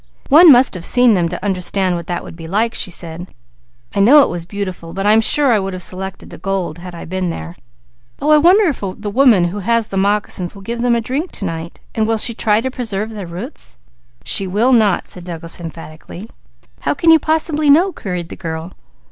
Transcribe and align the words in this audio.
"One 0.29 0.51
must 0.51 0.73
have 0.73 0.83
seen 0.83 1.13
them 1.13 1.29
to 1.29 1.45
understand 1.45 1.95
what 1.95 2.07
that 2.07 2.23
would 2.23 2.35
be 2.35 2.47
like," 2.47 2.73
she 2.73 2.89
said. 2.89 3.27
"I 3.93 3.99
know 3.99 4.23
it 4.23 4.29
was 4.29 4.47
beautiful, 4.47 4.93
but 4.93 5.05
I'm 5.05 5.21
sure 5.21 5.51
I 5.53 5.59
should 5.63 5.73
have 5.73 5.83
selected 5.83 6.31
the 6.31 6.39
gold 6.39 6.79
had 6.79 6.95
I 6.95 7.05
been 7.05 7.29
there. 7.29 7.55
Oh 8.19 8.31
I 8.31 8.39
wonder 8.39 8.67
if 8.67 8.79
the 8.79 9.11
woman 9.11 9.43
who 9.49 9.59
has 9.59 9.89
the 9.89 9.97
moccasins 9.97 10.55
will 10.55 10.63
give 10.63 10.81
them 10.81 10.95
a 10.95 11.01
drink 11.01 11.31
to 11.33 11.45
night! 11.45 11.81
And 11.93 12.07
will 12.07 12.17
she 12.17 12.33
try 12.33 12.61
to 12.61 12.71
preserve 12.71 13.11
their 13.11 13.27
roots?" 13.27 13.77
"She 14.23 14.47
will 14.47 14.73
not!" 14.73 15.07
said 15.07 15.23
Douglas 15.23 15.59
emphatically. 15.59 16.31
"How 16.79 16.95
can 16.95 17.11
you 17.11 17.19
possibly 17.19 17.69
know?" 17.69 17.91
queried 17.93 18.29
the 18.29 18.35
girl. 18.35 18.71